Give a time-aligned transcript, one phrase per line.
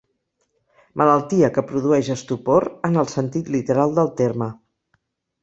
[1.01, 4.51] Malaltia que produeix estupor en el sentit literal del terme.